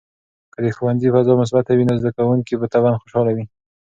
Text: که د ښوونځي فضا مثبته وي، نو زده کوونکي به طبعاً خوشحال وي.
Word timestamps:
که 0.53 0.59
د 0.65 0.67
ښوونځي 0.75 1.09
فضا 1.15 1.33
مثبته 1.41 1.71
وي، 1.73 1.83
نو 1.89 1.93
زده 2.01 2.11
کوونکي 2.17 2.53
به 2.59 2.67
طبعاً 2.73 2.91
خوشحال 3.01 3.27
وي. 3.31 3.45